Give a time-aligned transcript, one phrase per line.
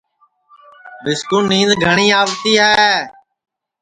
[1.03, 2.75] مِسکُو نِینٚدؔ گھٹؔی آوتی ہے